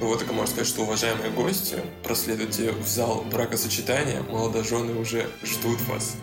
[0.00, 6.16] Вот только можно сказать, что, уважаемые гости, проследуйте в зал бракосочетания, молодожены уже ждут вас.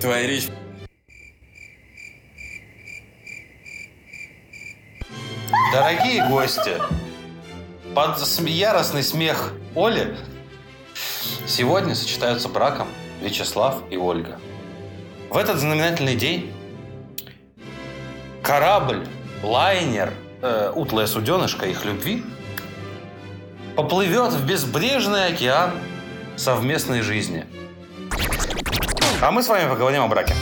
[0.00, 0.46] Твоя речь
[5.72, 6.80] Дорогие гости,
[7.94, 10.16] под яростный смех Оли
[11.46, 12.86] сегодня сочетаются браком
[13.20, 14.40] Вячеслав и Ольга.
[15.28, 16.52] В этот знаменательный день
[18.42, 19.06] корабль,
[19.42, 20.12] лайнер,
[20.42, 22.24] э, утлая суденышко их любви
[23.76, 25.72] поплывет в безбрежный океан
[26.36, 27.46] совместной жизни.
[29.22, 30.34] А мы с вами поговорим о браке.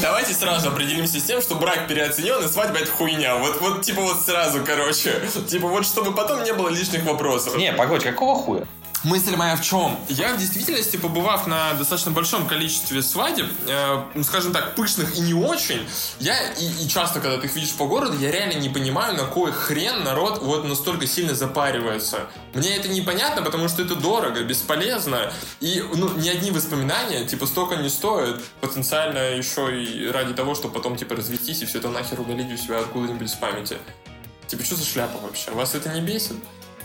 [0.00, 3.36] Давайте сразу определимся с тем, что брак переоценен и свадьба это хуйня.
[3.36, 5.20] Вот, вот типа вот сразу, короче.
[5.48, 7.56] Типа вот чтобы потом не было лишних вопросов.
[7.56, 8.66] Не, погодь, какого хуя?
[9.04, 9.98] Мысль моя в чем?
[10.08, 15.20] Я в действительности, побывав на достаточно большом количестве свадеб, э, ну, скажем так, пышных и
[15.20, 15.84] не очень,
[16.20, 19.24] я и, и часто, когда ты их видишь по городу, я реально не понимаю, на
[19.24, 22.28] кой хрен народ вот настолько сильно запаривается.
[22.54, 27.76] Мне это непонятно, потому что это дорого, бесполезно, и ну, ни одни воспоминания, типа, столько
[27.76, 32.20] не стоят, потенциально еще и ради того, чтобы потом, типа, развестись и все это нахер
[32.20, 33.78] удалить у себя откуда-нибудь с памяти.
[34.46, 35.50] Типа, что за шляпа вообще?
[35.50, 36.36] Вас это не бесит?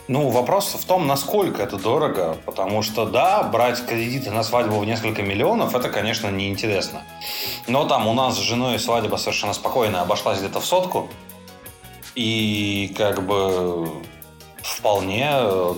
[0.08, 4.86] Ну, вопрос в том, насколько это дорого, потому что, да, брать кредиты на свадьбу в
[4.86, 7.04] несколько миллионов, это, конечно, неинтересно.
[7.68, 11.10] Но там у нас с женой свадьба совершенно спокойно обошлась где-то в сотку,
[12.16, 13.90] и как бы
[14.64, 15.30] вполне,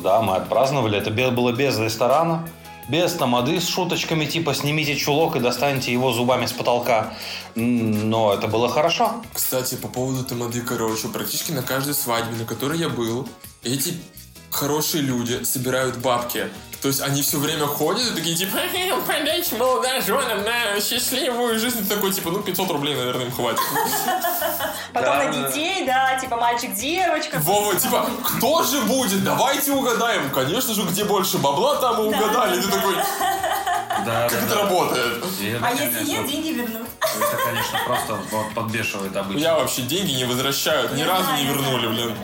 [0.03, 0.99] да, мы отпраздновали.
[0.99, 2.47] Это было без ресторана,
[2.87, 7.13] без тамады с шуточками типа «снимите чулок и достаньте его зубами с потолка».
[7.55, 9.23] Но это было хорошо.
[9.33, 13.27] Кстати, по поводу тамады, короче, практически на каждой свадьбе, на которой я был,
[13.63, 13.95] эти
[14.51, 16.49] хорошие люди собирают бабки.
[16.81, 21.79] То есть они все время ходят и такие, типа, «Э, подайте молодоженам на счастливую жизнь.
[21.79, 23.59] Ты такой, типа, ну, 500 рублей, наверное, им хватит.
[24.93, 27.37] Потом на детей, да, типа мальчик-девочка.
[27.39, 29.25] Вова, типа, кто же будет?
[29.25, 30.29] Давайте угадаем.
[30.29, 32.55] Конечно же, где больше бабла, там и Да, угадали.
[32.55, 32.95] да, Ты такой,
[34.05, 35.23] Да, как это работает?
[35.61, 36.87] А если нет, деньги вернут.
[37.01, 38.19] Это, конечно, просто
[38.55, 39.41] подбешивает обычно.
[39.41, 40.93] Я вообще деньги не возвращают.
[40.93, 42.15] Ни разу не вернули, блин.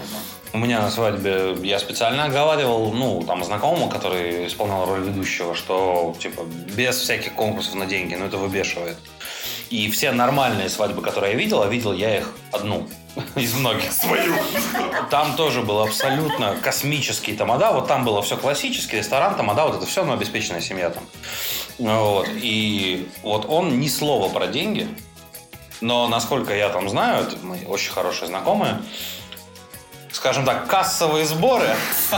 [0.56, 6.16] У меня на свадьбе я специально оговаривал, ну, там, знакомому, который исполнял роль ведущего, что,
[6.18, 8.96] типа, без всяких конкурсов на деньги, ну, это выбешивает.
[9.70, 12.88] И все нормальные свадьбы, которые я видел, а видел я их одну
[13.36, 13.92] из многих.
[13.92, 14.34] Свою.
[15.12, 17.74] Там тоже был абсолютно космический тамада.
[17.74, 21.04] Вот там было все классический, ресторан, тамада, вот это все, но обеспеченная семья там.
[21.80, 22.30] Вот.
[22.32, 24.88] И вот он ни слова про деньги,
[25.82, 28.80] но насколько я там знаю, мои очень хорошие знакомые,
[30.16, 31.76] скажем так, кассовые сборы.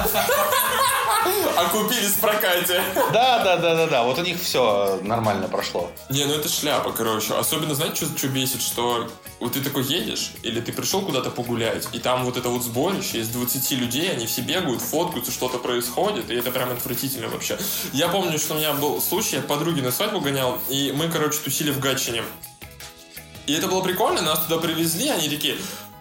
[1.58, 2.82] Окупились в прокате.
[3.12, 4.04] Да, да, да, да, да.
[4.04, 5.90] Вот у них все нормально прошло.
[6.10, 7.34] Не, ну это шляпа, короче.
[7.34, 8.62] Особенно, знаете, что, что бесит?
[8.62, 9.10] Что
[9.40, 13.20] вот ты такой едешь, или ты пришел куда-то погулять, и там вот это вот сборище
[13.20, 17.58] из 20 людей, они все бегают, фоткаются, что-то происходит, и это прям отвратительно вообще.
[17.94, 21.10] Я помню, что у меня был случай, я к подруге на свадьбу гонял, и мы,
[21.10, 22.24] короче, тусили в Гатчине.
[23.48, 25.58] И это было прикольно, нас туда привезли, они такие,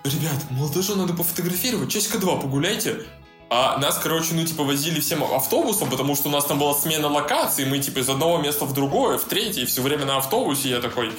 [0.09, 3.05] ребят, молодежи надо пофотографировать, часика два погуляйте.
[3.49, 7.09] А нас, короче, ну, типа, возили всем автобусом, потому что у нас там была смена
[7.09, 10.71] локаций, мы, типа, из одного места в другое, в третье, и все время на автобусе,
[10.71, 11.13] я такой,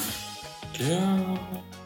[0.77, 1.39] «Бля,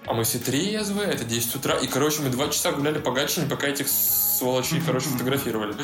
[0.07, 3.45] а мы все трезвые, это 10 утра, и, короче, мы два часа гуляли по Гатчине,
[3.47, 5.75] пока этих сволочей, короче, фотографировали.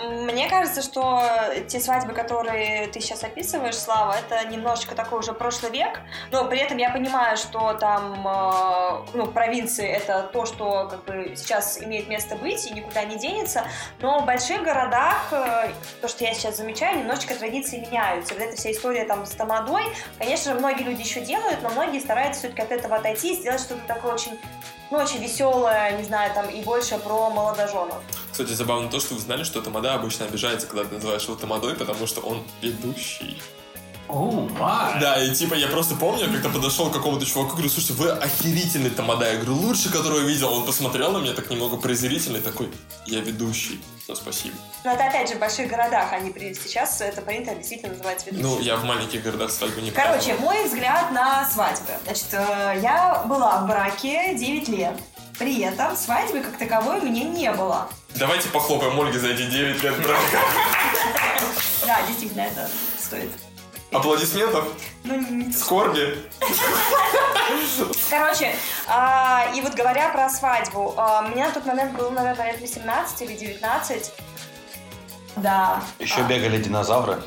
[0.00, 1.22] Мне кажется, что
[1.66, 6.00] те свадьбы, которые ты сейчас описываешь, Слава, это немножечко такой уже прошлый век,
[6.30, 11.34] но при этом я понимаю, что там, э, ну, провинции это то, что как бы
[11.36, 13.64] сейчас имеет место быть и никуда не денется,
[14.00, 15.70] но в больших городах, э,
[16.00, 18.34] то, что я сейчас замечаю, немножечко традиции меняются.
[18.34, 19.84] Вот эта вся история там с тамадой,
[20.18, 23.60] конечно же, многие люди еще делают, но многие стараются все-таки от этого отойти и сделать
[23.60, 24.38] что-то такое очень
[24.90, 28.02] ну, очень веселое, не знаю, там, и больше про молодоженов.
[28.30, 31.74] Кстати, забавно то, что вы знали, что Тамада обычно обижается, когда ты называешь его Тамадой,
[31.74, 33.40] потому что он ведущий.
[34.08, 35.00] Май.
[35.00, 38.10] Да, и типа я просто помню, я как-то подошел к какому-то чуваку, говорю, слушайте, вы
[38.10, 39.30] охерительный тамада.
[39.30, 40.52] Я говорю, лучший, которого я видел.
[40.52, 42.70] Он посмотрел на меня так немного презрительно и такой,
[43.06, 43.80] я ведущий.
[44.08, 44.54] Ну, спасибо.
[44.84, 46.54] Но это опять же в больших городах, они при...
[46.54, 48.42] сейчас это принято действительно называть ведущим.
[48.48, 50.54] Ну, я в маленьких городах свадьбу не Короче, праздновал.
[50.54, 51.92] мой взгляд на свадьбы.
[52.04, 54.94] Значит, э, я была в браке 9 лет.
[55.38, 57.88] При этом свадьбы как таковой мне не было.
[58.16, 60.38] Давайте похлопаем Ольге за эти 9 лет брака.
[61.86, 62.68] Да, действительно, это
[62.98, 63.30] стоит.
[63.92, 64.64] Аплодисментов,
[65.04, 66.18] Ну, не- скорби.
[68.10, 68.54] Короче,
[68.86, 73.22] а, и вот говоря про свадьбу, а, мне на тот момент было, наверное, лет 18
[73.22, 74.12] или 19.
[75.36, 75.82] Да.
[75.98, 77.22] Еще А, бегали динозавры.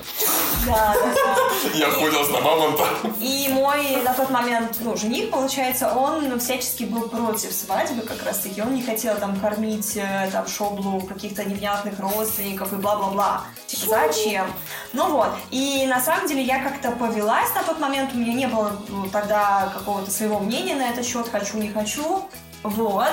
[0.67, 1.69] Да, да, да.
[1.73, 2.85] Я охотился на мамонта.
[3.19, 8.61] И мой на тот момент, ну, жених, получается, он всячески был против свадьбы как раз-таки.
[8.61, 13.45] Он не хотел там кормить э, там шоблу каких-то невнятных родственников и бла-бла-бла.
[13.87, 14.51] Зачем?
[14.93, 15.29] Ну вот.
[15.51, 18.11] И на самом деле я как-то повелась на тот момент.
[18.13, 21.27] У меня не было ну, тогда какого-то своего мнения на этот счет.
[21.31, 22.27] Хочу, не хочу.
[22.63, 23.11] Вот.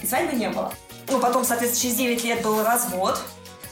[0.00, 0.72] И свадьбы не было.
[1.08, 3.20] Ну, потом, соответственно, через 9 лет был развод.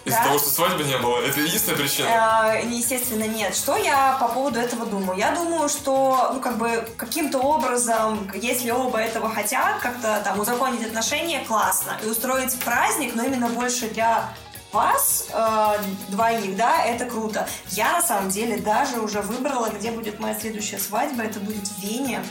[0.07, 0.25] Из-за Да.
[0.27, 1.19] того, что свадьбы не было.
[1.19, 2.07] Это единственная причина.
[2.55, 3.57] Э, Естественно, нет.
[3.57, 5.19] Что я по поводу этого думаю?
[5.19, 10.87] Я думаю, что, ну, как бы, каким-то образом, если оба этого хотят, как-то там узаконить
[10.87, 11.99] отношения, классно.
[12.05, 14.33] И устроить праздник, но именно больше для
[14.73, 17.49] вас э, двоих, да, это круто.
[17.71, 21.23] Я, на самом деле, даже уже выбрала, где будет моя следующая свадьба.
[21.23, 22.23] Это будет в Вене.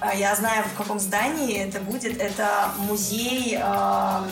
[0.00, 2.20] Э, Я знаю, в каком здании это будет.
[2.20, 4.22] Это музей э,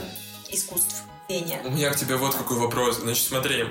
[0.50, 1.60] искусств Вене.
[1.64, 2.98] У меня к тебе вот какой вопрос.
[2.98, 3.64] Значит, смотри.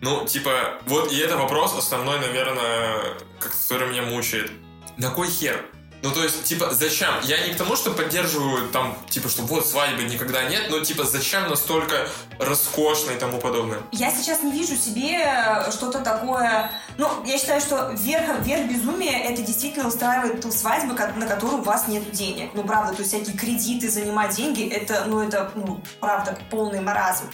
[0.00, 4.52] Ну, типа, вот и это вопрос основной, наверное, который меня мучает.
[4.96, 5.64] На кой хер?
[6.02, 7.10] Ну, то есть, типа, зачем?
[7.24, 11.04] Я не к тому, что поддерживаю там, типа, что вот свадьбы никогда нет, но, типа,
[11.04, 12.08] зачем настолько
[12.38, 13.80] роскошно и тому подобное?
[13.92, 16.70] Я сейчас не вижу себе что-то такое...
[16.98, 21.64] Ну, я считаю, что верх, верх безумия это действительно устраивает ту свадьбу, на которую у
[21.64, 22.50] вас нет денег.
[22.54, 27.24] Ну, правда, то есть всякие кредиты, занимать деньги, это, ну, это, ну, правда, полный маразм.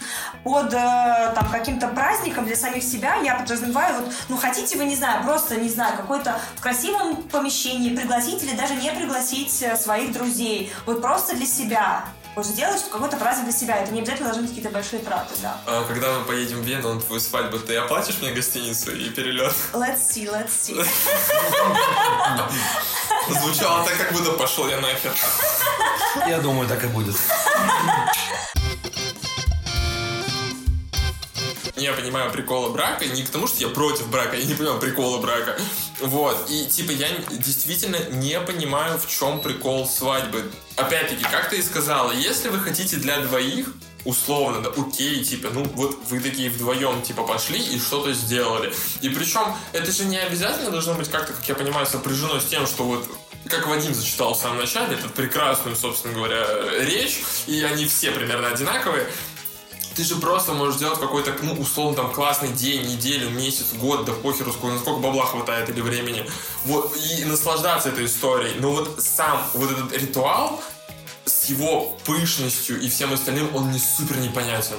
[0.43, 4.95] Под э, там каким-то праздником для самих себя я подразумеваю, вот, ну, хотите вы, не
[4.95, 10.71] знаю, просто, не знаю, какой-то в красивом помещении пригласить даже не пригласить э, своих друзей.
[10.85, 12.05] Вот просто для себя.
[12.35, 13.77] Вот сделать какой-то праздник для себя.
[13.77, 15.57] Это не обязательно должны быть какие-то большие траты, да.
[15.65, 19.53] А когда мы поедем в Вену на твою свадьбу, ты оплатишь мне гостиницу и перелет?
[19.71, 20.85] Let's see, let's see.
[23.29, 25.13] Звучало так, как будто пошел я нахер.
[26.27, 27.15] Я думаю, так и будет.
[31.75, 35.19] Я понимаю прикола брака, не к тому, что я против брака, я не понимаю прикола
[35.19, 35.57] брака.
[35.99, 40.49] Вот, и типа я действительно не понимаю, в чем прикол свадьбы.
[40.75, 43.73] Опять-таки, как ты и сказала, если вы хотите для двоих,
[44.05, 48.73] условно, да, окей, типа, ну вот вы такие вдвоем, типа, пошли и что-то сделали.
[49.01, 52.67] И причем это же не обязательно должно быть как-то, как я понимаю, сопряжено с тем,
[52.67, 53.07] что вот
[53.49, 56.45] как Вадим зачитал в самом начале, эту прекрасную, собственно говоря,
[56.79, 59.07] речь, и они все примерно одинаковые,
[59.95, 64.11] ты же просто можешь сделать какой-то, ну, условно, там, классный день, неделю, месяц, год, да
[64.11, 66.25] похеру, сколько, насколько бабла хватает или времени.
[66.65, 68.59] Вот, и наслаждаться этой историей.
[68.59, 70.61] Но вот сам вот этот ритуал
[71.25, 74.77] с его пышностью и всем остальным, он мне супер непонятен.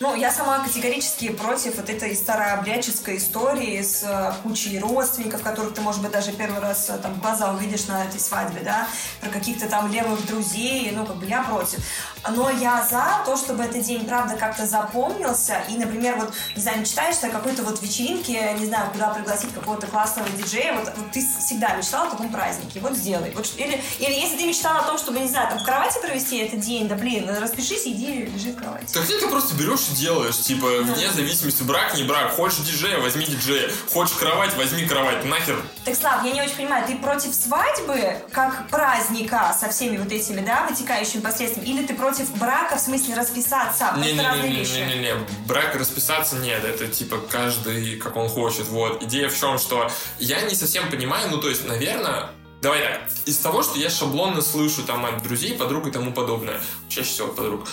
[0.00, 5.82] Ну, я сама категорически против вот этой старообрядческой истории с э, кучей родственников, которых ты,
[5.82, 8.88] может быть, даже первый раз э, там глаза увидишь на этой свадьбе, да,
[9.20, 11.80] про каких-то там левых друзей, ну, как бы я против.
[12.28, 16.80] Но я за то, чтобы этот день, правда, как-то запомнился, и, например, вот, не знаю,
[16.80, 21.20] мечтаешь о какой-то вот вечеринке, не знаю, куда пригласить какого-то классного диджея, вот, вот ты
[21.20, 23.32] всегда мечтал о таком празднике, вот сделай.
[23.34, 26.38] Вот, или, или если ты мечтал о том, чтобы, не знаю, там в кровати провести
[26.38, 28.92] этот день, да блин, распишись, иди, лежи в кровати.
[28.92, 32.32] Так ты просто берешь и делаешь, типа, вне зависимости, брак, не брак.
[32.32, 33.70] Хочешь диджея, возьми диджея.
[33.92, 35.24] Хочешь кровать, возьми кровать.
[35.24, 35.62] Нахер.
[35.84, 40.40] Так, Слав, я не очень понимаю, ты против свадьбы как праздника со всеми вот этими,
[40.40, 43.94] да, вытекающими последствиями, или ты против брака в смысле расписаться?
[43.96, 44.72] Это разные вещи.
[44.72, 45.14] Не-не-не,
[45.46, 49.02] брак расписаться нет, это типа каждый как он хочет, вот.
[49.02, 52.30] Идея в чем, что я не совсем понимаю, ну то есть, наверное,
[52.62, 56.60] Давай так, из того, что я шаблонно слышу там от друзей, подруг и тому подобное,
[56.90, 57.66] чаще всего подруг,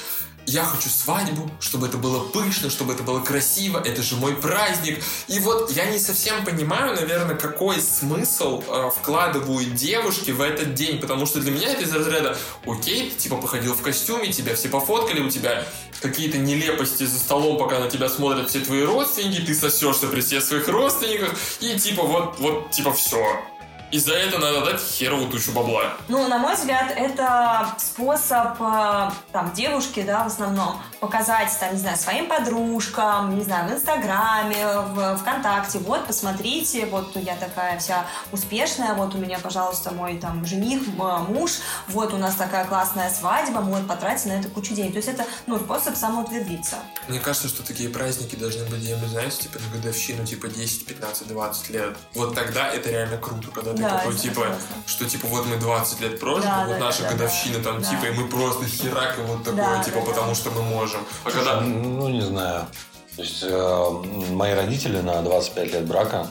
[0.47, 5.03] я хочу свадьбу, чтобы это было пышно, чтобы это было красиво, это же мой праздник.
[5.27, 10.99] И вот я не совсем понимаю, наверное, какой смысл э, вкладывают девушки в этот день,
[10.99, 14.69] потому что для меня это из разряда, окей, ты типа походил в костюме, тебя все
[14.69, 15.65] пофоткали, у тебя
[16.01, 20.43] какие-то нелепости за столом, пока на тебя смотрят все твои родственники, ты сосешься при всех
[20.43, 23.43] своих родственниках, и типа вот, вот, типа все.
[23.89, 25.93] И за это надо дать херовую тучу бабла.
[26.09, 31.79] Ну, на мой взгляд, это способ э, там девушки, да, в основном, показать, там, не
[31.79, 38.05] знаю, своим подружкам, не знаю, в Инстаграме, в ВКонтакте, вот, посмотрите, вот я такая вся
[38.33, 40.81] успешная, вот у меня, пожалуйста, мой там жених,
[41.29, 41.51] муж,
[41.87, 44.91] вот у нас такая классная свадьба, мы вот потратили на это кучу денег.
[44.91, 46.77] То есть это, ну, способ самоутвердиться.
[47.07, 50.85] Мне кажется, что такие праздники должны быть, я не знаю, типа на годовщину, типа 10,
[50.85, 51.97] 15, 20 лет.
[52.15, 54.75] Вот тогда это реально круто, когда ты Да, такой, типа, согласна.
[54.85, 57.81] что типа вот мы 20 лет прожили, Да, вот да, наша да, да, годовщина там,
[57.81, 57.89] да.
[57.89, 60.35] типа, и мы просто херак и вот такое, Да, типа, да, потому да.
[60.35, 61.01] что мы можем.
[61.23, 61.61] А когда...
[61.61, 62.67] Ну, не знаю.
[63.15, 63.89] То есть, э,
[64.31, 66.27] мои родители на 25 лет брака,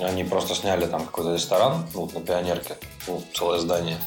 [0.00, 3.98] они просто сняли там какой-то ресторан, ну, вот на Пионерке, ну, целое здание.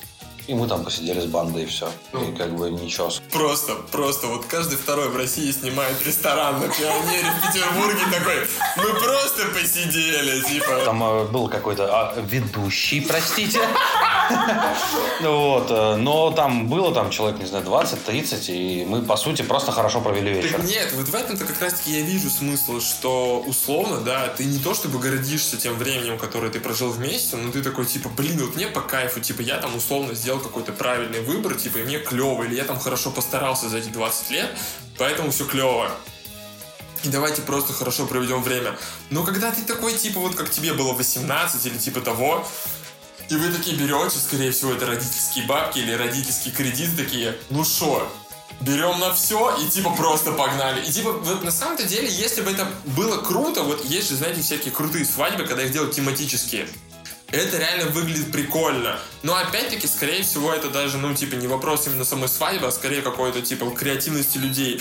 [0.48, 1.90] И мы там посидели с бандой, и все.
[2.12, 2.30] Ну.
[2.30, 3.10] И как бы ничего.
[3.32, 8.48] Просто, просто, вот каждый второй в России снимает ресторан на Пионере в Петербурге такой,
[8.78, 10.82] мы просто посидели, типа.
[10.84, 13.62] Там э, был какой-то а, ведущий, простите.
[15.22, 15.68] Вот.
[15.70, 20.02] э, Но там было там человек, не знаю, 20-30, и мы, по сути, просто хорошо
[20.02, 20.64] провели вечер.
[20.64, 24.74] Нет, вот в этом-то как раз-таки я вижу смысл, что условно, да, ты не то
[24.74, 28.68] чтобы гордишься тем временем, которое ты прожил вместе, но ты такой, типа, блин, вот мне
[28.68, 32.56] по кайфу, типа, я там условно сделал какой-то правильный выбор, типа, и мне клево, или
[32.56, 34.50] я там хорошо постарался за эти 20 лет,
[34.98, 35.92] поэтому все клево.
[37.04, 38.78] И давайте просто хорошо проведем время.
[39.10, 42.48] Но когда ты такой, типа, вот как тебе было 18 или типа того,
[43.30, 48.08] и вы такие берете, скорее всего, это родительские бабки или родительские кредиты такие, ну шо,
[48.62, 50.86] берем на все и типа просто погнали.
[50.86, 54.42] И типа вот на самом-то деле, если бы это было круто, вот есть же, знаете,
[54.42, 56.68] всякие крутые свадьбы, когда их делают тематические.
[57.34, 59.00] Это реально выглядит прикольно.
[59.24, 63.02] Но опять-таки, скорее всего, это даже, ну, типа, не вопрос именно самой свадьбы, а скорее
[63.02, 64.80] какой-то, типа, креативности людей.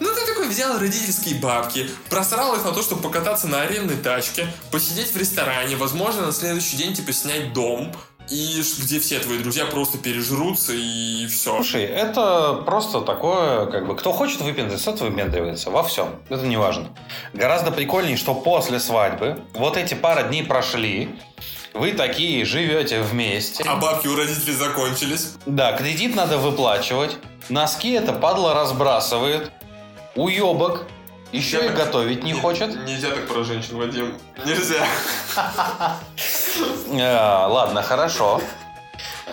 [0.00, 4.48] Ну, ты такой взял родительские бабки, просрал их на то, чтобы покататься на арендной тачке,
[4.70, 7.90] посидеть в ресторане, возможно, на следующий день, типа, снять дом,
[8.28, 11.56] и где все твои друзья просто пережрутся, и все.
[11.56, 16.08] Слушай, это просто такое, как бы, кто хочет выпендриваться, тот выпендривается во всем.
[16.28, 16.94] Это не важно.
[17.32, 21.18] Гораздо прикольнее, что после свадьбы вот эти пара дней прошли,
[21.74, 23.64] вы такие живете вместе.
[23.64, 25.32] А бабки у родителей закончились.
[25.44, 27.16] Да, кредит надо выплачивать.
[27.48, 29.50] Носки это падла разбрасывает.
[30.14, 30.86] Уебок.
[31.32, 32.76] Еще и готовить не хочет.
[32.86, 34.14] Нельзя так про женщин, Вадим.
[34.46, 34.86] Нельзя.
[35.36, 38.40] А, ладно, хорошо.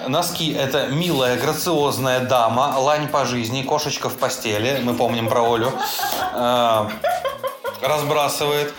[0.08, 5.72] Носки– это милая, грациозная дама, лань по жизни, кошечка в постели, мы помним про Олю,
[6.34, 6.90] А,
[7.82, 8.74] разбрасывает.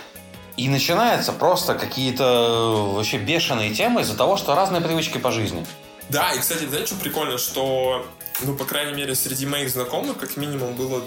[0.55, 5.65] И начинается просто какие-то э, вообще бешеные темы из-за того, что разные привычки по жизни.
[6.09, 8.05] Да, и, кстати, знаете, что прикольно, что,
[8.41, 11.01] ну, по крайней мере, среди моих знакомых, как минимум, было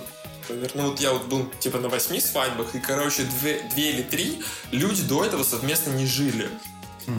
[0.75, 4.43] ну вот я вот был типа на восьми свадьбах, и, короче, две, две или три
[4.71, 6.49] люди до этого совместно не жили.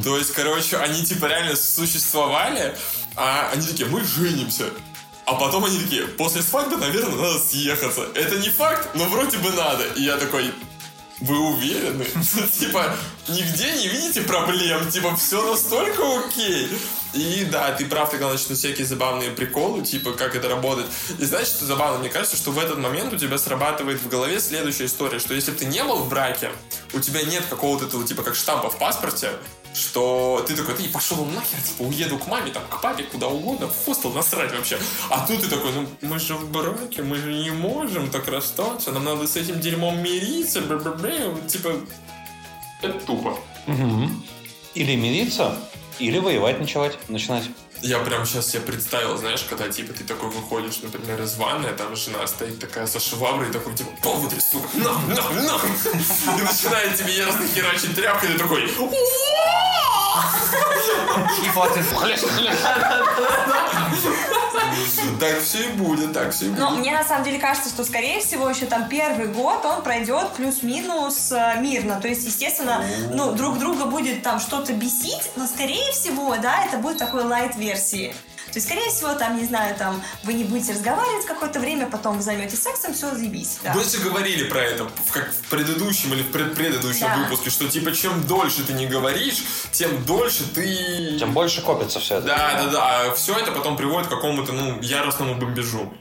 [0.04, 2.76] То есть, короче, они типа реально существовали,
[3.16, 4.66] а они такие, мы женимся.
[5.26, 8.08] А потом они такие, после свадьбы, наверное, надо съехаться.
[8.16, 9.86] Это не факт, но вроде бы надо.
[9.96, 10.54] И я такой,
[11.20, 12.06] вы уверены?
[12.60, 12.96] Типа,
[13.28, 14.90] нигде не видите проблем?
[14.90, 16.70] Типа, все настолько окей?
[17.14, 20.88] И да, ты прав, тогда начнут всякие забавные приколы, типа, как это работает.
[21.18, 22.00] И знаешь, что забавно?
[22.00, 25.52] Мне кажется, что в этот момент у тебя срабатывает в голове следующая история, что если
[25.52, 26.52] ты не был в браке,
[26.94, 29.32] у тебя нет какого-то этого, типа, как штампа в паспорте,
[29.78, 33.68] что ты такой, ты пошел нахер, типа, уеду к маме, там, к папе, куда угодно,
[33.68, 34.80] в хостел насрать вообще.
[35.10, 38.92] А тут ты такой, ну, мы же в браке, мы же не можем так расстаться,
[38.92, 41.36] нам надо с этим дерьмом мириться, бля-бля-бля.
[41.48, 41.74] типа,
[42.82, 43.38] это тупо.
[44.74, 45.58] Или мириться,
[46.00, 46.98] или воевать начать.
[47.10, 47.44] начинать.
[47.82, 51.74] Я прям сейчас себе представил, знаешь, когда, типа, ты такой выходишь, например, из ванны, а
[51.74, 55.56] там жена стоит такая со шваброй, такой, типа, пол вытри, сука, на, на, на!
[56.38, 58.68] И начинает тебе яростно херачить тряпкой, и ты такой,
[61.44, 61.84] И хватит.
[65.20, 66.80] так все и будет, так все и Но будет.
[66.80, 71.32] мне на самом деле кажется, что, скорее всего, еще там первый год он пройдет плюс-минус
[71.32, 72.00] э, мирно.
[72.00, 76.78] То есть, естественно, ну, друг друга будет там что-то бесить, но, скорее всего, да, это
[76.78, 78.14] будет такой лайт-версии.
[78.48, 82.18] То есть, скорее всего, там, не знаю, там, вы не будете разговаривать какое-то время, потом
[82.18, 83.60] вы займетесь сексом, все, заебись.
[83.64, 83.74] Да.
[83.74, 87.18] Вы же говорили про это, в- как в предыдущем или в предпредыдущем Да.
[87.18, 91.18] выпуске, что, типа, чем дольше ты не говоришь, тем дольше ты...
[91.20, 92.28] Тем больше копится все это.
[92.28, 93.02] Да, да, да.
[93.10, 95.94] А все это потом приводит к какому-то, ну, яростному бомбежу.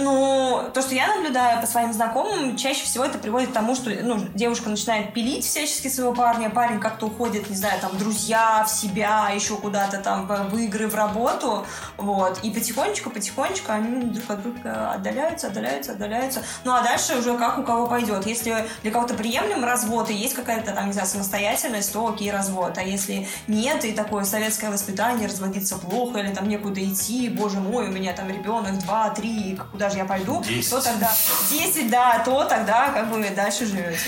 [0.00, 3.90] Ну, то, что я наблюдаю по своим знакомым, чаще всего это приводит к тому, что
[3.90, 8.70] ну, девушка начинает пилить всячески своего парня, парень как-то уходит, не знаю, там, друзья, в
[8.70, 14.92] себя, еще куда-то там, в игры, в работу, вот, и потихонечку-потихонечку они друг от друга
[14.92, 16.42] отдаляются, отдаляются, отдаляются.
[16.62, 18.24] Ну, а дальше уже как у кого пойдет.
[18.24, 22.78] Если для кого-то приемлем развод, и есть какая-то там, не знаю, самостоятельность, то окей, развод.
[22.78, 27.88] А если нет, и такое советское воспитание, разводиться плохо, или там некуда идти, боже мой,
[27.88, 30.70] у меня там ребенок, два, три, куда же я пойду, Десять.
[30.70, 31.14] то тогда
[31.50, 34.00] 10, да, то тогда как бы дальше живете.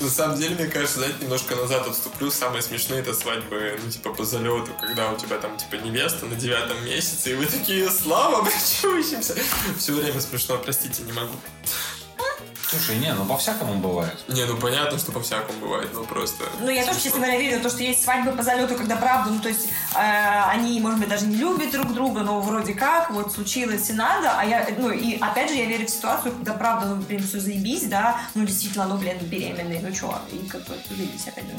[0.00, 2.30] На самом деле, мне кажется, знаете, немножко назад отступлю.
[2.30, 6.36] Самые смешные это свадьбы, ну, типа, по залету, когда у тебя там, типа, невеста на
[6.36, 9.34] девятом месяце, и вы такие, слава, обращаемся.
[9.76, 11.34] Все время смешно, простите, не могу.
[12.68, 14.18] Слушай, не, ну по-всякому бывает.
[14.28, 16.44] Не, ну понятно, что по-всякому бывает, но просто...
[16.60, 19.30] Ну, я тоже, честно говоря, верю в то, что есть свадьбы по залету, когда правда,
[19.30, 23.10] ну, то есть э, они, может быть, даже не любят друг друга, но вроде как,
[23.10, 26.52] вот случилось и надо, а я, ну, и опять же, я верю в ситуацию, когда
[26.52, 30.60] правда, ну, блин, все заебись, да, ну, действительно, ну, блин, беременный, ну, чё, и как
[30.66, 31.52] бы заебись, опять же.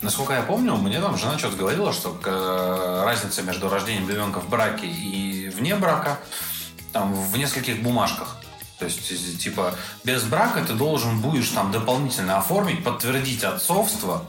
[0.00, 4.48] Насколько я помню, мне там жена что-то говорила, что э, разница между рождением ребенка в
[4.48, 6.18] браке и вне брака
[6.92, 8.36] там в нескольких бумажках.
[8.78, 14.26] То есть, типа, без брака ты должен будешь там дополнительно оформить, подтвердить отцовство,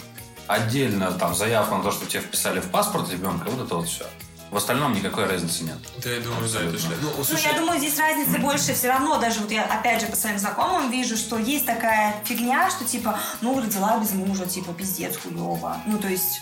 [0.48, 4.06] отдельно там заявку на то, что тебе вписали в паспорт ребенка, вот это вот все.
[4.52, 5.78] В остальном никакой разницы нет.
[6.02, 6.96] Да, я думаю, за это шли.
[7.02, 9.18] Ну, Ну, слушай, я думаю, здесь разницы больше все равно.
[9.18, 13.20] Даже вот я, опять же, по своим знакомым вижу, что есть такая фигня, что типа,
[13.42, 15.78] ну, родила без мужа, типа, пиздец, хуёво.
[15.88, 16.42] Ну, то есть,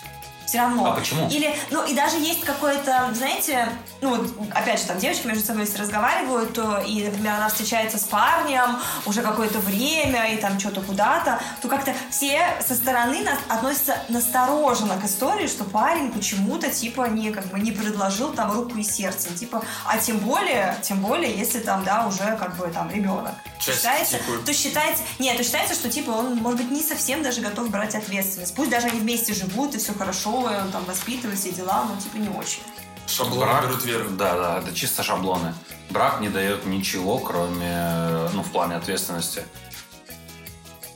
[0.53, 0.85] все равно.
[0.85, 1.27] А почему?
[1.29, 3.67] Или, ну, и даже есть какое-то, знаете,
[4.01, 6.55] ну, опять же, там девочки между собой разговаривают,
[6.85, 11.95] и, например, она встречается с парнем уже какое-то время, и там что-то куда-то, то как-то
[12.11, 17.59] все со стороны нас относятся настороженно к истории, что парень почему-то, типа, не, как бы,
[17.59, 22.05] не предложил там руку и сердце, типа, а тем более, тем более, если там, да,
[22.05, 23.33] уже, как бы, там, ребенок.
[23.63, 24.45] Считается, тикают.
[24.45, 27.95] то считается, нет, то считается, что, типа, он, может быть, не совсем даже готов брать
[27.95, 28.53] ответственность.
[28.55, 31.99] Пусть даже они вместе живут, и все хорошо, и он там воспитывает все дела, но,
[32.01, 32.61] типа, не очень.
[33.07, 34.15] шаблоны Брак- берут вверх.
[34.17, 35.53] Да, да, это чисто шаблоны.
[35.89, 39.43] Брак не дает ничего, кроме, ну, в плане ответственности.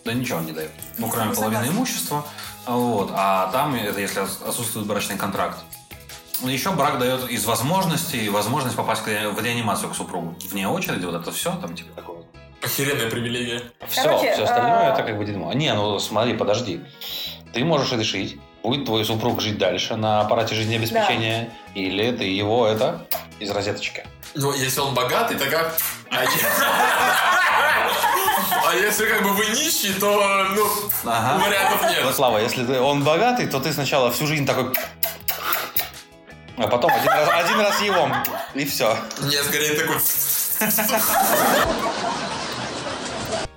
[0.05, 0.71] Да ничего он не дает.
[0.97, 1.55] Ну, кроме Согласна.
[1.57, 2.25] половины имущества.
[2.65, 3.11] Вот.
[3.13, 5.57] А там, это если отсутствует брачный контракт.
[6.41, 9.07] Ну, Еще брак дает из возможностей возможность попасть в
[9.41, 10.35] реанимацию к супругу.
[10.49, 12.16] Вне очереди, вот это все, там типа такое.
[12.61, 13.61] Охеренная привилегия.
[13.87, 15.53] Все, Короче, все остальное а- это как бы дерьмо.
[15.53, 16.81] Не, ну смотри, подожди.
[17.53, 23.05] Ты можешь решить, будет твой супруг жить дальше на аппарате жизнеобеспечения, или ты его это
[23.39, 24.05] из розеточки.
[24.35, 25.71] Ну, если он богатый, тогда...
[26.11, 26.23] А
[28.69, 30.67] а если как бы вы нищий, то, ну,
[31.05, 31.43] Ага.
[31.43, 32.15] вариантов нет.
[32.15, 34.73] Слава, если ты- он богатый, то ты сначала всю жизнь такой...
[36.57, 38.09] А потом один раз, один раз его,
[38.55, 38.97] и все.
[39.21, 39.97] Не, скорее такой...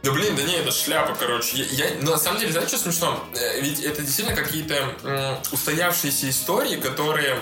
[0.03, 1.59] Да блин, да не, это шляпа, короче.
[1.59, 3.23] Я, я- ну, на самом деле, знаете, что смешно?
[3.35, 7.39] Э, Ведь это действительно какие-то м, устоявшиеся истории, которые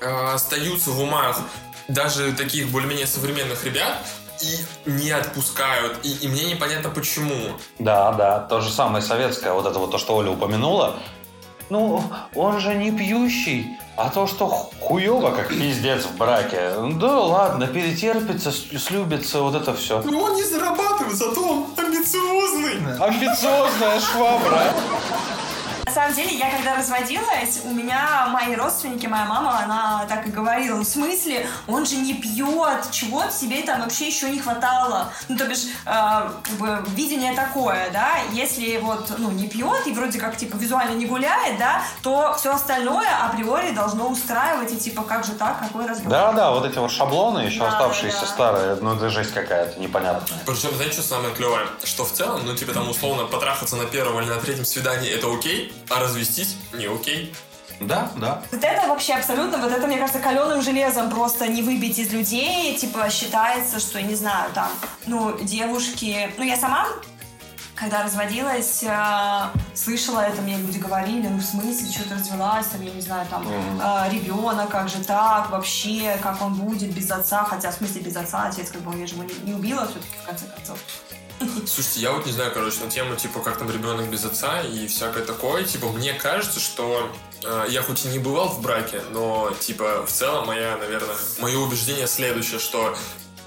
[0.00, 1.40] э, остаются в умах
[1.88, 3.96] даже таких более-менее современных ребят
[4.42, 5.98] и не отпускают.
[6.02, 7.52] И, и мне непонятно почему.
[7.78, 10.98] Да, да, то же самое советское, вот это вот то, что Оля упомянула.
[11.70, 12.02] Ну,
[12.34, 14.46] он же не пьющий, а то, что
[14.80, 16.72] хуево, как пиздец в браке.
[16.94, 20.02] Да ладно, перетерпится, слюбится, вот это все.
[20.02, 22.96] Ну, он не зарабатывает, зато он амбициозный.
[22.98, 24.72] Амбициозная швабра.
[25.90, 30.30] На самом деле, я когда разводилась, у меня мои родственники, моя мама, она так и
[30.30, 35.12] говорила, «Ну, в смысле, он же не пьет, чего тебе там вообще еще не хватало.
[35.26, 39.92] Ну, то бишь, э, как бы, видение такое, да, если вот, ну, не пьет и
[39.92, 45.02] вроде как, типа, визуально не гуляет, да, то все остальное априори должно устраивать, и типа,
[45.02, 46.06] как же так, какой развод?
[46.08, 48.26] Да, да, вот эти вот шаблоны, еще Да, оставшиеся да.
[48.28, 50.38] старые, ну это жесть какая-то непонятная.
[50.46, 51.66] Причем, знаете, что самое клевое?
[51.82, 55.26] Что в целом, ну, типа, там, условно, потрахаться на первом или на третьем свидании это
[55.26, 57.34] окей, а развестись не окей.
[57.80, 58.42] Да, да.
[58.52, 62.76] Вот это вообще абсолютно, вот это, мне кажется, каленым железом просто не выбить из людей.
[62.76, 64.68] Типа считается, что, я не знаю, там,
[65.06, 66.30] ну, девушки...
[66.36, 66.88] Ну, я сама,
[67.74, 69.42] когда разводилась, э,
[69.74, 73.26] слышала это, мне люди говорили, ну, в смысле, что ты развелась, там, я не знаю,
[73.30, 78.02] там, э, ребенок, как же так, вообще, как он будет без отца, хотя, в смысле,
[78.02, 80.78] без отца, отец, как бы, я же его не, не убила все-таки, в конце концов.
[81.40, 84.86] Слушайте, я вот не знаю, короче, на тему, типа, как там ребенок без отца и
[84.86, 85.64] всякое такое.
[85.64, 87.10] Типа, мне кажется, что
[87.42, 91.58] э, я хоть и не бывал в браке, но, типа, в целом моя, наверное, мое
[91.58, 92.94] убеждение следующее, что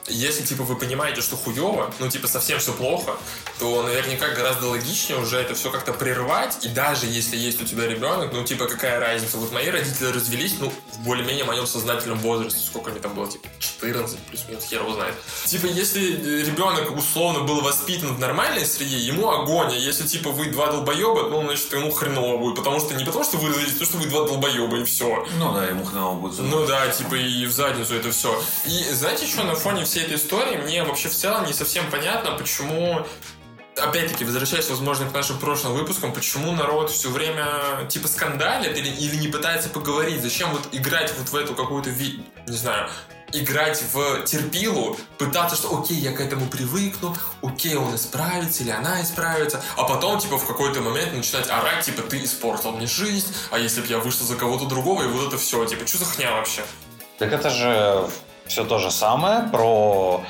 [0.07, 3.15] если, типа, вы понимаете, что хуево, ну, типа, совсем все плохо,
[3.59, 7.87] то наверняка гораздо логичнее уже это все как-то прервать, и даже если есть у тебя
[7.87, 9.37] ребенок, ну, типа, какая разница?
[9.37, 13.47] Вот мои родители развелись, ну, в более-менее моем сознательном возрасте, сколько мне там было, типа,
[13.59, 15.15] 14 плюс-минус, хер его знает.
[15.45, 20.47] Типа, если ребенок условно был воспитан в нормальной среде, ему огонь, а если, типа, вы
[20.47, 23.73] два долбоеба, ну, значит, ему хреново будет, потому что не потому, что вы развелись, а
[23.73, 25.25] потому что вы два долбоеба, и все.
[25.37, 26.39] Ну да, ему хреново будет.
[26.39, 28.41] Ну да, типа и в задницу это все.
[28.65, 32.31] И знаете, что на фоне всей этой истории мне вообще в целом не совсем понятно,
[32.31, 33.05] почему
[33.75, 39.15] Опять-таки, возвращаясь, возможно, к нашим прошлым выпускам, почему народ все время типа скандалит или, или
[39.15, 40.21] не пытается поговорить?
[40.21, 42.87] Зачем вот играть вот в эту какую-то, не знаю,
[43.31, 49.01] играть в терпилу, пытаться, что окей, я к этому привыкну, окей, он исправится или она
[49.01, 53.57] исправится, а потом, типа, в какой-то момент начинать орать, типа, ты испортил мне жизнь, а
[53.57, 56.31] если бы я вышел за кого-то другого, и вот это все, типа, что за хня
[56.33, 56.63] вообще?
[57.17, 58.07] Так это же
[58.47, 60.23] все то же самое про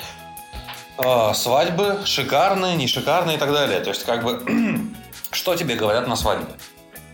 [0.98, 3.80] э, свадьбы, шикарные, не шикарные и так далее.
[3.80, 4.42] То есть, как бы,
[5.30, 6.46] что тебе говорят на свадьбе?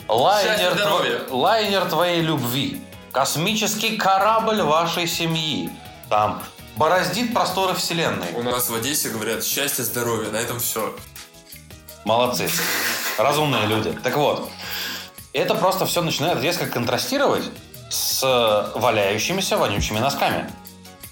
[0.09, 2.83] Лайнер, тво- лайнер твоей любви,
[3.13, 5.71] космический корабль вашей семьи,
[6.09, 6.43] там,
[6.77, 8.27] бороздит просторы вселенной.
[8.35, 10.95] У нас в Одессе говорят счастье, здоровье, на этом все.
[12.05, 12.51] Молодцы.
[13.19, 13.93] Разумные люди.
[14.03, 14.49] Так вот,
[15.33, 17.45] это просто все начинает резко контрастировать
[17.91, 18.23] с
[18.75, 20.51] валяющимися вонючими носками.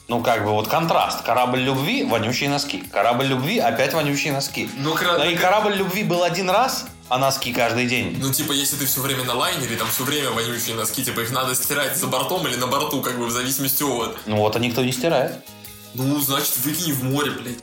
[0.08, 1.22] Ну, как бы вот контраст.
[1.22, 2.82] Корабль любви, вонючие носки.
[2.90, 4.70] Корабль любви, опять вонючие носки.
[4.78, 8.16] Ну, Да и корабль любви был один раз, а носки каждый день.
[8.18, 11.30] Ну, типа, если ты все время на лайнере, там все время вонючие носки, типа, их
[11.30, 14.16] надо стирать за бортом или на борту, как бы, в зависимости от...
[14.24, 15.44] Ну, вот а никто не стирает.
[15.92, 17.58] Ну, значит, выкини в море, блядь.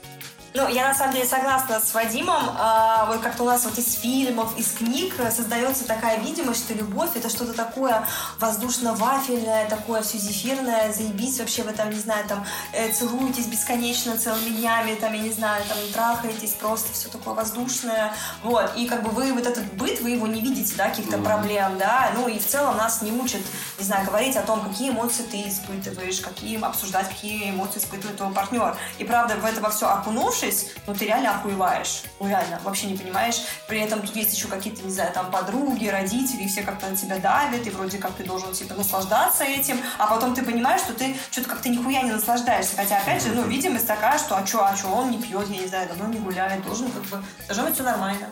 [0.56, 2.56] Ну, я на самом деле согласна с Вадимом.
[2.58, 7.10] А, вот как-то у нас вот из фильмов, из книг создается такая видимость, что любовь
[7.16, 8.08] это что-то такое
[8.40, 14.48] воздушно-вафельное, такое все зефирное, заебись вообще вы там, не знаю, там э, целуетесь бесконечно целыми
[14.48, 18.14] днями, там, я не знаю, там трахаетесь, просто все такое воздушное.
[18.42, 21.78] Вот, и как бы вы вот этот быт, вы его не видите, да, каких-то проблем,
[21.78, 23.42] да, ну и в целом нас не учат,
[23.78, 28.32] не знаю, говорить о том, какие эмоции ты испытываешь, какие обсуждать, какие эмоции испытывает твой
[28.32, 28.78] партнер.
[29.00, 30.45] И правда, в это во все окунувшись,
[30.88, 32.04] ну ты реально охуеваешь.
[32.20, 33.42] Ну реально, вообще не понимаешь.
[33.68, 36.98] При этом тут есть еще какие-то, не знаю, там подруги, родители, и все как-то на
[36.98, 40.94] тебя давят, и вроде как ты должен типа наслаждаться этим, а потом ты понимаешь, что
[40.94, 42.76] ты что-то как-то нихуя не наслаждаешься.
[42.76, 45.62] Хотя, опять же, ну, видимость такая, что а что, а что, он не пьет, я
[45.62, 48.30] не знаю, давно не гуляет, должен как бы, должно быть все нормально.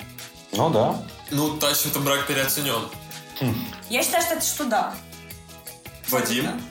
[0.51, 0.95] Ну да.
[1.31, 2.89] Ну, тащит это брак переоценен.
[3.89, 4.93] Я считаю, что это что да.
[6.09, 6.61] Вадим?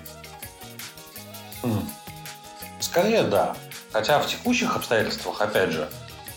[1.63, 1.89] М.
[2.81, 3.57] Скорее да.
[3.93, 5.89] Хотя в текущих обстоятельствах, опять же,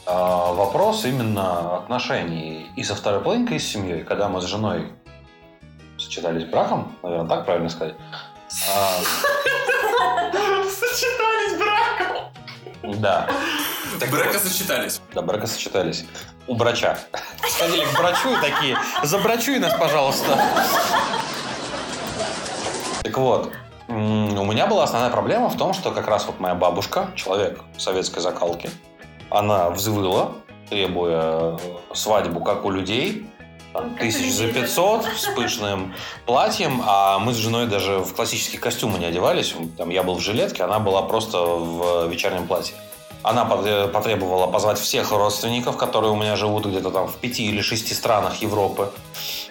[0.06, 4.04] а, вопрос именно отношений и со второй половинкой, и с семьей.
[4.04, 4.91] Когда мы с женой
[5.98, 7.96] сочетались браком, наверное, так правильно сказать.
[8.74, 8.98] А,
[10.70, 12.98] Сочетались браком.
[13.00, 13.28] Да,
[14.00, 15.02] Так бракосочетались.
[15.13, 16.06] да, бракосочетались.
[16.48, 17.00] У брача.
[17.50, 20.38] Сходили к брачу и такие, забрачуй нас, пожалуйста.
[23.02, 23.52] Так вот,
[23.88, 23.93] у
[24.45, 28.69] меня была основная проблема в том, что как раз вот моя бабушка, человек советской закалки,
[29.30, 30.32] она взвыла,
[30.69, 31.58] требуя э,
[31.93, 33.28] свадьбу, как у людей,
[33.74, 34.67] там, тысяч за людей, да.
[34.67, 35.93] 500 с пышным
[36.26, 39.56] платьем, а мы с женой даже в классические костюмы не одевались.
[39.78, 42.76] Там я был в жилетке, она была просто в вечернем платье.
[43.21, 47.62] Она пот- потребовала позвать всех родственников, которые у меня живут где-то там в пяти или
[47.62, 48.91] шести странах Европы.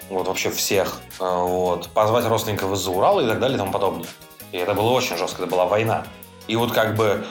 [0.09, 0.99] Вот вообще всех.
[1.19, 1.89] Э, Вот.
[1.89, 4.07] Позвать родственников из-за Урала и так далее и тому подобное.
[4.51, 6.05] И это было очень жестко, это была война.
[6.47, 7.25] И вот как бы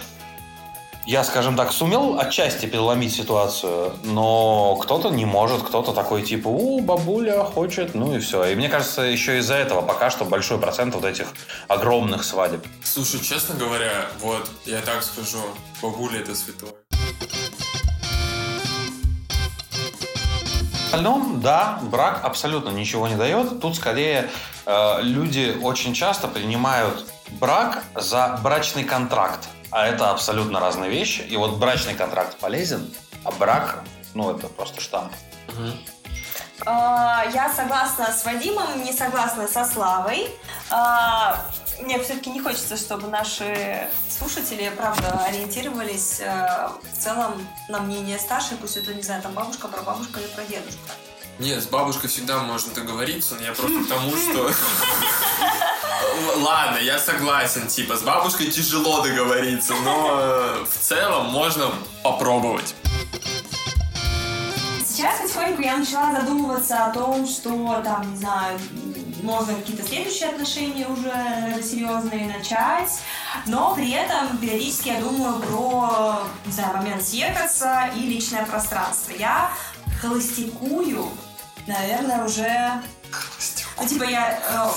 [1.06, 6.80] я, скажем так, сумел отчасти переломить ситуацию, но кто-то не может, кто-то такой типа, у,
[6.80, 8.44] бабуля хочет, ну и все.
[8.46, 11.26] И мне кажется, еще из-за этого пока что большой процент вот этих
[11.68, 12.66] огромных свадеб.
[12.82, 15.38] Слушай, честно говоря, вот, я так скажу,
[15.82, 16.72] бабуля это святое.
[20.94, 23.60] Остальном, да, брак абсолютно ничего не дает.
[23.60, 24.30] Тут скорее
[24.64, 27.04] э, люди очень часто принимают
[27.40, 29.48] брак за брачный контракт.
[29.70, 31.22] А это абсолютно разные вещи.
[31.22, 32.88] И вот брачный контракт полезен,
[33.24, 33.82] а брак,
[34.14, 35.12] ну, это просто штамп.
[35.48, 35.72] А,
[36.64, 40.28] Я согласна с Вадимом, не согласна со Славой.
[40.70, 41.44] А,
[41.80, 48.58] Мне все-таки не хочется, чтобы наши слушатели, правда, ориентировались э, в целом на мнение старших,
[48.58, 50.78] пусть это, не знаю, там бабушка, прабабушка или прадедушка.
[51.40, 54.52] Нет, с бабушкой всегда можно договориться, но я просто к тому, что...
[56.36, 61.72] Ладно, я согласен, типа, с бабушкой тяжело договориться, но э, в целом можно
[62.04, 62.74] попробовать.
[64.94, 68.60] Сейчас потихоньку я начала задумываться о том, что там, не знаю,
[69.24, 73.00] можно какие-то следующие отношения уже серьезные начать,
[73.46, 79.10] но при этом периодически я думаю про, не знаю, момент съехаться и личное пространство.
[79.18, 79.50] Я
[80.00, 81.08] холостякую,
[81.66, 82.70] наверное, уже...
[83.80, 84.38] Ну, типа я...
[84.48, 84.68] э,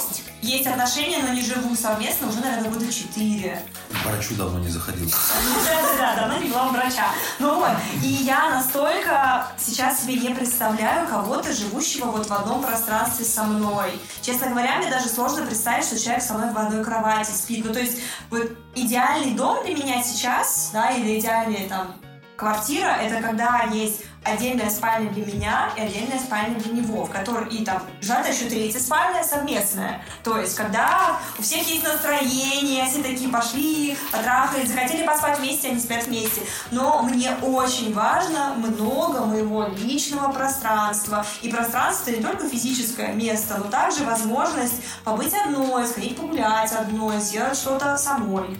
[0.42, 3.62] есть отношения, но не живу совместно уже, наверное, года четыре.
[3.90, 5.10] К врачу давно не заходил.
[5.10, 7.08] Да-да-да, давно не была у врача.
[7.40, 7.72] Ну вот,
[8.04, 14.00] и я настолько сейчас себе не представляю кого-то, живущего вот в одном пространстве со мной.
[14.22, 17.66] Честно говоря, мне даже сложно представить, что человек со мной в одной кровати спит.
[17.66, 21.96] Ну, то есть, вот идеальный дом для меня сейчас, да, или идеальная там
[22.38, 27.50] квартира, это когда есть отдельная спальня для меня и отдельная спальня для него, в которой
[27.50, 30.02] и там желательно еще третья спальня совместная.
[30.24, 35.80] То есть, когда у всех есть настроение, все такие пошли, потрахались, захотели поспать вместе, они
[35.80, 36.42] спят вместе.
[36.72, 41.26] Но мне очень важно много моего личного пространства.
[41.42, 47.58] И пространство не только физическое место, но также возможность побыть одной, сходить погулять одной, сделать
[47.58, 48.58] что-то самой.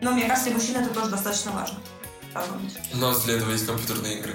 [0.00, 1.78] Но мне кажется, для мужчин это тоже достаточно важно.
[2.94, 4.34] У нас для этого есть компьютерные игры.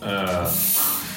[0.00, 0.50] Да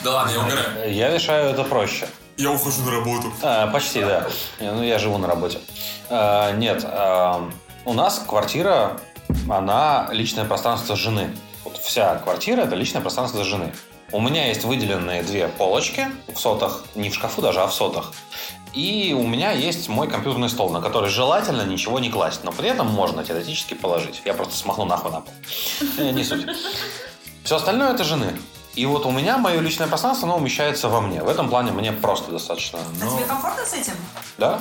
[0.05, 0.93] ладно, я угораю.
[0.93, 2.07] Я решаю это проще.
[2.37, 3.33] Я ухожу на работу.
[3.41, 4.27] А, почти, да.
[4.59, 5.59] Ну, я живу на работе.
[6.09, 7.49] А, нет, а,
[7.83, 8.99] у нас квартира,
[9.49, 11.35] она личное пространство жены.
[11.63, 13.73] Вот вся квартира– это личное пространство жены.
[14.11, 18.13] У меня есть выделенные две полочки в сотах, не в шкафу даже, а в сотах.
[18.77, 22.69] И у меня есть мой компьютерный стол, на который желательно ничего не класть, но при
[22.69, 24.21] этом можно теоретически положить.
[24.23, 25.33] Я просто смахну нахуй на пол.
[25.97, 26.45] Э, Не суть.
[27.43, 28.37] Все остальное это жены.
[28.75, 31.23] И вот у меня мое личное пространство, оно умещается во мне.
[31.23, 32.77] В этом плане мне просто достаточно.
[33.01, 33.93] А тебе комфортно с этим?
[34.37, 34.59] да?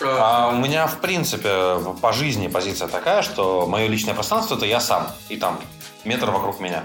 [0.00, 4.80] А у меня, в принципе, по жизни позиция такая, что мое личное пространство это я
[4.80, 5.08] сам.
[5.28, 5.60] И там
[6.04, 6.84] метр вокруг меня.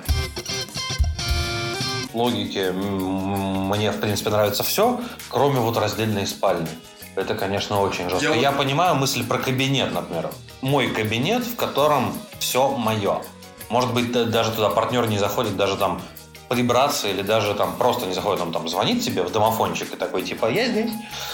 [2.13, 6.67] Логики м, мне, в принципе, нравится все, кроме вот раздельной спальни.
[7.15, 8.33] Это, конечно, очень жестко.
[8.33, 10.29] Я Я, понимаю мысль про кабинет, например.
[10.61, 13.21] Мой кабинет, в котором все мое.
[13.69, 16.01] Может быть, даже туда партнер не заходит, даже там
[16.47, 20.23] прибраться или даже там просто не заходит, он там звонит тебе в домофончик и такой
[20.23, 20.91] типа «Я здесь».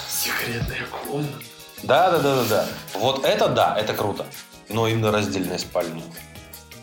[0.09, 1.33] Секретная комната.
[1.83, 2.65] Да, да, да, да, да.
[2.95, 4.25] Вот это да, это круто.
[4.67, 6.01] Но именно раздельная спальня.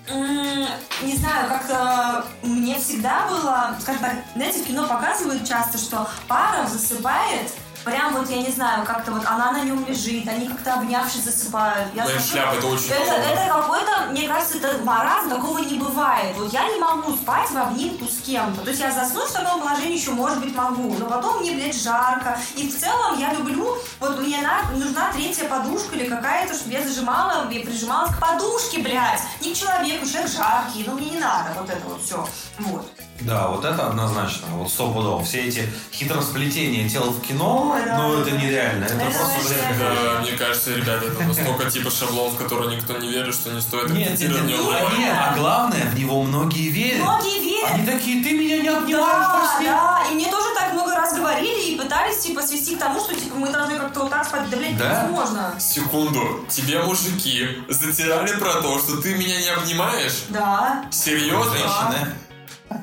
[0.09, 6.67] Не знаю, как мне всегда было, скажем так, знаете, в кино показывают часто, что пара
[6.67, 7.53] засыпает,
[7.85, 11.89] прям вот, я не знаю, как-то вот она на нем лежит, они как-то обнявшись засыпают.
[11.95, 15.79] Я Моя смотрю, шляпа, это очень это, это какой-то, мне кажется, это маразм, такого не
[15.79, 16.37] бывает.
[16.37, 18.63] Вот я не могу спать в обнимку с кем-то.
[18.63, 20.95] То есть я заснуть в таком положении еще, может быть, могу.
[20.99, 22.39] Но потом мне, блядь, жарко.
[22.57, 26.83] И в целом я люблю, вот мне на- нужна третья подушка или какая-то, чтобы я
[26.83, 29.21] зажимала, я прижималась к подушке, блядь.
[29.41, 32.27] Не к человеку, человек жаркий, но мне не надо вот это вот все.
[32.59, 32.91] Вот.
[33.25, 34.49] Да, вот это однозначно.
[34.53, 35.25] Вот стопудово.
[35.25, 38.37] Все эти хитросплетения тел в кино, Ой, да, ну да, это да.
[38.37, 38.85] нереально.
[38.85, 39.79] Это, Это просто бред.
[39.79, 43.61] Да, мне кажется, ребята, это настолько типа шаблон, в который никто не верит, что не
[43.61, 47.03] стоит Нет, нет, нет, нет, а главное, в него многие верят.
[47.03, 47.71] Многие верят.
[47.75, 49.17] Они такие, ты меня не обнимаешь
[49.65, 53.01] Да, да, и мне тоже так много раз говорили и пытались, типа, свести к тому,
[53.01, 54.51] что, типа, мы должны как-то вот так спать.
[54.51, 55.07] Да, Да?
[55.09, 55.55] невозможно.
[55.59, 60.25] Секунду, тебе мужики затирали про то, что ты меня не обнимаешь?
[60.29, 60.85] Да.
[60.91, 61.53] Серьезно?
[61.53, 62.15] Женщины.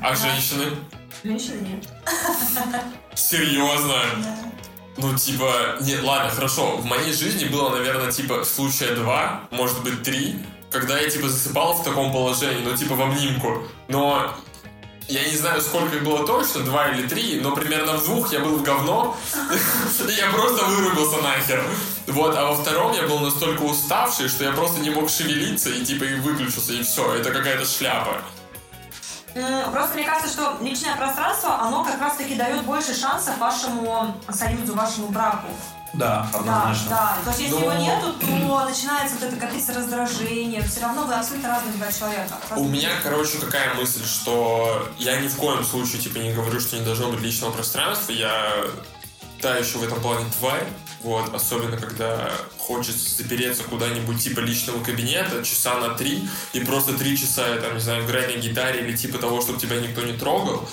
[0.02, 0.76] А женщины?
[1.24, 1.88] Женщины нет.
[3.16, 4.02] Серьезно?
[4.24, 4.38] Да.
[4.98, 6.78] Ну, типа, не, ладно, хорошо.
[6.78, 10.36] В моей жизни было, наверное, типа, случая два, может быть, три,
[10.72, 13.64] когда я, типа, засыпал в таком положении, ну, типа, в обнимку.
[13.88, 14.34] Но
[15.08, 18.40] я не знаю, сколько их было точно, два или три, но примерно в двух я
[18.42, 19.18] был в говно,
[20.08, 21.64] и я просто вырубился нахер.
[22.08, 25.84] Вот, а во втором я был настолько уставший, что я просто не мог шевелиться, и,
[25.84, 27.14] типа, и выключился, и все.
[27.16, 28.22] Это какая-то шляпа.
[29.34, 35.08] Просто мне кажется, что личное пространство, оно как раз-таки дает больше шансов вашему союзу, вашему
[35.08, 35.48] браку.
[35.94, 36.90] Да, Да, однозначно.
[36.90, 37.18] да.
[37.24, 40.62] То есть, если Но- его нету, то начинается вот это копиться раздражение.
[40.62, 42.36] Все равно вы абсолютно разные два человека.
[42.56, 46.76] У меня, короче, какая мысль, что я ни в коем случае, типа, не говорю, что
[46.78, 48.12] не должно быть личного пространства.
[48.12, 48.52] Я
[49.42, 50.68] та еще в этом плане тварь.
[51.02, 57.18] Вот, особенно когда хочется запереться куда-нибудь типа личного кабинета часа на три и просто три
[57.18, 60.14] часа, я там, не знаю, играть на гитаре или типа того, чтобы тебя никто не
[60.14, 60.68] трогал.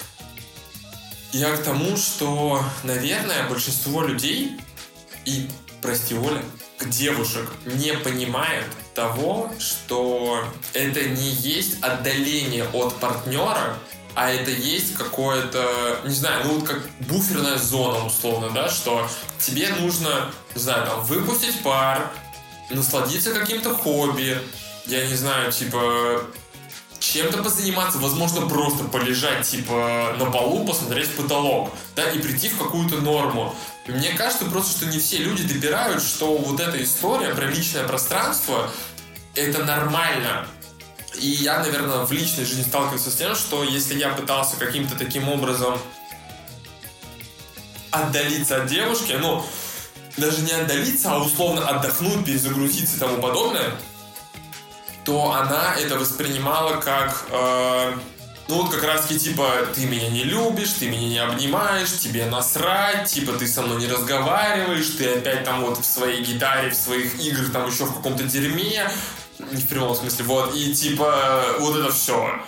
[1.32, 4.56] Я к тому, что, наверное, большинство людей
[5.24, 5.48] и,
[5.80, 6.42] прости, Оля,
[6.86, 13.78] девушек не понимает того, что это не есть отдаление от партнера,
[14.16, 19.06] а это есть какое-то, не знаю, ну вот как буферная зона условно, да, что
[19.38, 22.10] тебе нужно, не знаю, там, выпустить пар,
[22.70, 24.40] насладиться каким-то хобби,
[24.86, 26.24] я не знаю, типа,
[26.98, 32.56] чем-то позаниматься, возможно, просто полежать, типа, на полу, посмотреть в потолок, да, и прийти в
[32.56, 33.54] какую-то норму.
[33.86, 38.70] Мне кажется просто, что не все люди добирают, что вот эта история про личное пространство,
[39.34, 40.48] это нормально.
[41.20, 45.28] И я, наверное, в личной жизни сталкивался с тем, что если я пытался каким-то таким
[45.28, 45.78] образом
[47.90, 49.44] отдалиться от девушки, ну,
[50.16, 53.72] даже не отдалиться, а условно отдохнуть, перезагрузиться и тому подобное,
[55.04, 57.96] то она это воспринимала как, э,
[58.48, 62.26] ну вот как раз таки типа, ты меня не любишь, ты меня не обнимаешь, тебе
[62.26, 66.74] насрать, типа ты со мной не разговариваешь, ты опять там вот в своей гитаре, в
[66.74, 68.90] своих играх, там еще в каком-то дерьме,
[69.38, 72.40] не в прямом смысле, вот, и типа вот это все.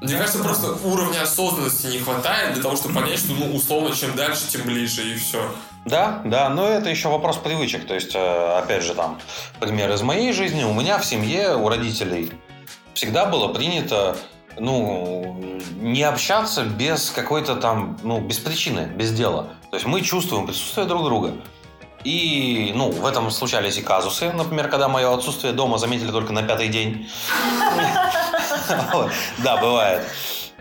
[0.00, 4.16] Мне кажется, просто уровня осознанности не хватает для того, чтобы понять, что, ну, условно, чем
[4.16, 5.52] дальше, тем ближе, и все.
[5.84, 7.86] Да, да, но это еще вопрос привычек.
[7.86, 9.18] То есть, э, опять же, там,
[9.60, 10.64] пример из моей жизни.
[10.64, 12.32] У меня в семье, у родителей
[12.94, 14.16] всегда было принято,
[14.58, 19.48] ну, не общаться без какой-то там, ну, без причины, без дела.
[19.70, 21.34] То есть мы чувствуем присутствие друг друга.
[22.04, 24.32] И, ну, в этом случались и казусы.
[24.32, 27.08] Например, когда мое отсутствие дома заметили только на пятый день.
[29.38, 30.08] Да, бывает.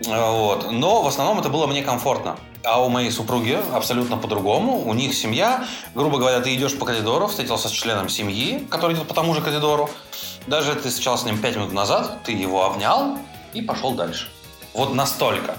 [0.06, 0.72] Вот.
[0.72, 2.38] Но в основном это было мне комфортно.
[2.64, 4.86] А у моей супруги абсолютно по-другому.
[4.86, 9.08] У них семья, грубо говоря, ты идешь по коридору, встретился с членом семьи, который идет
[9.08, 9.90] по тому же коридору.
[10.48, 13.18] Даже ты встречался с ним 5 минут назад, ты его обнял
[13.54, 14.30] и пошел дальше.
[14.74, 15.58] Вот настолько.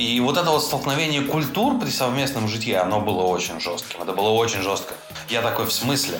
[0.00, 4.00] И вот это вот столкновение культур при совместном житье, оно было очень жестким.
[4.00, 4.94] Это было очень жестко.
[5.28, 6.18] Я такой, в смысле?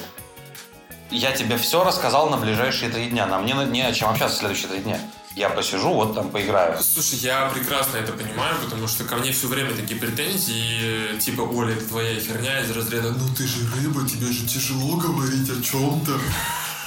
[1.11, 3.27] Я тебе все рассказал на ближайшие три дня.
[3.27, 5.01] Нам не, не о чем общаться в следующие три дня.
[5.35, 6.79] Я посижу, вот там поиграю.
[6.83, 11.73] Слушай, я прекрасно это понимаю, потому что ко мне все время такие претензии, типа, Оля,
[11.73, 16.19] это твоя херня из разряда, ну ты же рыба, тебе же тяжело говорить о чем-то.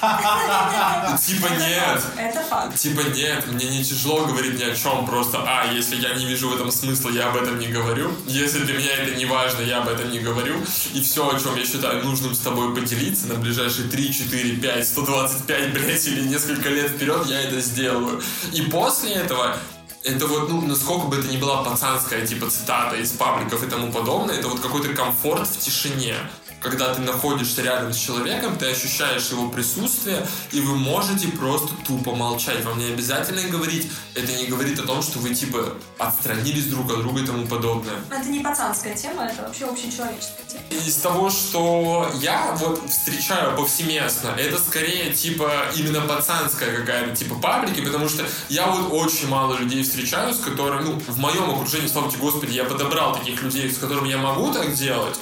[1.26, 2.04] Типа нет.
[2.18, 2.78] Это факт.
[2.78, 6.50] Типа нет, мне не тяжело говорить ни о чем, просто, а, если я не вижу
[6.50, 8.12] в этом смысла, я об этом не говорю.
[8.28, 10.56] Если для меня это не важно, я об этом не говорю.
[10.94, 14.88] И все, о чем я считаю нужным с тобой поделиться на ближайшие 3, 4, 5,
[14.88, 18.22] 125, блядь, или несколько лет вперед, я это сделаю.
[18.52, 19.56] И после этого
[20.04, 23.92] это вот, ну, насколько бы это ни была пацанская, типа, цитата из пабликов и тому
[23.92, 26.16] подобное, это вот какой-то комфорт в тишине
[26.64, 32.16] когда ты находишься рядом с человеком, ты ощущаешь его присутствие, и вы можете просто тупо
[32.16, 32.64] молчать.
[32.64, 37.02] Вам не обязательно говорить, это не говорит о том, что вы типа отстранились друг от
[37.02, 37.96] друга и тому подобное.
[38.10, 40.64] Это не пацанская тема, это вообще общечеловеческая тема.
[40.70, 47.82] Из того, что я вот встречаю повсеместно, это скорее типа именно пацанская какая-то типа паблики,
[47.82, 52.10] потому что я вот очень мало людей встречаю, с которыми, ну, в моем окружении, слава
[52.10, 55.18] тебе Господи, я подобрал таких людей, с которыми я могу так делать,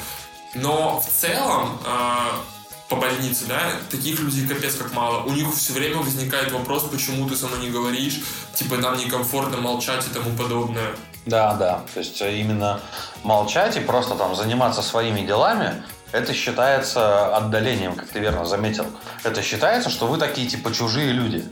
[0.55, 3.59] но в целом э, по больнице, да,
[3.89, 5.23] таких людей капец как мало.
[5.23, 8.19] У них все время возникает вопрос, почему ты со мной не говоришь,
[8.53, 10.95] типа нам некомфортно молчать и тому подобное.
[11.25, 11.83] Да, да.
[11.93, 12.81] То есть э, именно
[13.23, 18.85] молчать и просто там заниматься своими делами, это считается отдалением, как ты верно заметил.
[19.23, 21.45] Это считается, что вы такие типа чужие люди.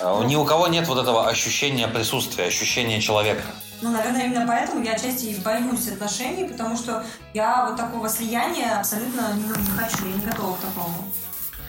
[0.00, 3.44] А Ни у кого нет вот этого ощущения присутствия, ощущения человека.
[3.82, 7.04] Ну, наверное, именно поэтому я отчасти и боюсь отношений, потому что
[7.34, 11.04] я вот такого слияния абсолютно не, не хочу, я не готова к такому.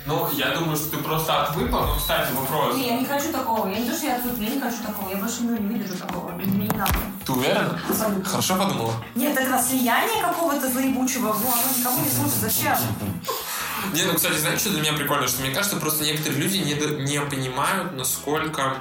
[0.06, 2.76] Ну, я думаю, что ты просто отвыкла, но, кстати, вопрос.
[2.76, 3.68] Не, я не хочу такого.
[3.68, 5.10] Я не то, что я отвыкла, я не хочу такого.
[5.10, 6.30] Я больше ну, не выдержу такого.
[6.34, 6.94] Мне не надо.
[7.26, 7.80] Ты уверена?
[7.90, 8.24] Абсолютно.
[8.24, 8.94] Хорошо подумала?
[9.16, 12.36] Нет, этого слияния какого-то заебучего, ну, оно никому не служит.
[12.36, 12.78] Зачем?
[13.94, 15.28] Не, ну, кстати, знаешь, что для меня прикольно?
[15.28, 18.78] Что мне кажется, просто некоторые люди не, не понимают, насколько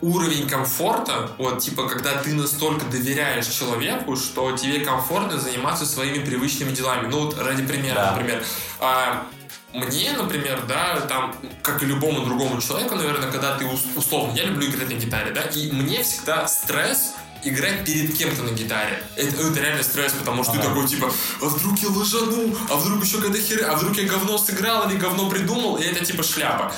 [0.00, 6.72] уровень комфорта, вот, типа, когда ты настолько доверяешь человеку, что тебе комфортно заниматься своими привычными
[6.72, 7.06] делами.
[7.08, 8.10] Ну, вот ради примера, Да.
[8.12, 8.42] например.
[8.80, 9.26] а,
[9.74, 14.44] мне, например, да, там, как и любому другому человеку, наверное, когда ты ус- условно, я
[14.44, 17.12] люблю играть на гитаре, да, и мне всегда стресс
[17.44, 19.02] играть перед кем-то на гитаре.
[19.16, 20.68] Это, это реально стресс, потому что ты Ага.
[20.68, 24.38] такой, типа, а вдруг я лажану, а вдруг еще какая-то херня, а вдруг я говно
[24.38, 26.72] сыграл или говно придумал, и это типа шляпа.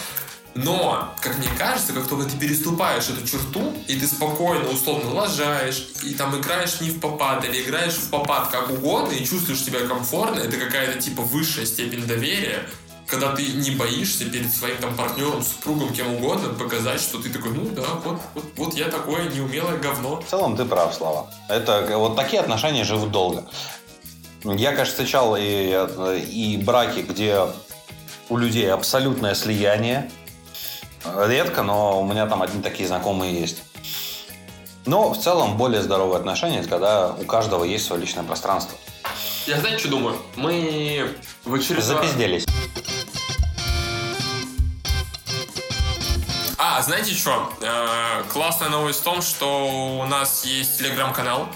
[0.55, 5.89] Но, как мне кажется, как только ты переступаешь эту черту, и ты спокойно, условно лажаешь,
[6.03, 9.87] и там играешь не в попад, или играешь в попад как угодно, и чувствуешь себя
[9.87, 12.69] комфортно, это какая-то типа высшая степень доверия,
[13.13, 17.51] когда ты не боишься перед своим там партнером, супругом, кем угодно показать, что ты такой,
[17.51, 20.23] ну да, вот, вот, вот я такое неумелое говно.
[20.23, 21.31] В целом ты прав, Слава.
[21.51, 23.45] Это вот такие отношения живут долго.
[24.45, 25.77] Я, конечно, встречал и,
[26.27, 27.49] и браки, где
[28.31, 30.11] у людей абсолютное слияние.
[31.05, 33.63] Редко, но у меня там одни такие знакомые есть.
[34.87, 38.79] Но в целом более здоровые отношения, это когда у каждого есть свое личное пространство.
[39.47, 40.17] Я знаете, что думаю?
[40.37, 41.85] Мы в очередной...
[41.85, 42.47] Запизделись.
[46.83, 47.53] Знаете что?
[47.61, 51.49] Э, классная новость в том, что у нас есть телеграм-канал.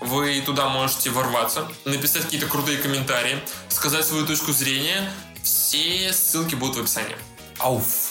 [0.00, 3.38] Вы туда можете ворваться, написать какие-то крутые комментарии,
[3.68, 5.10] сказать свою точку зрения.
[5.42, 7.16] Все ссылки будут в описании.
[7.58, 8.09] Ауф.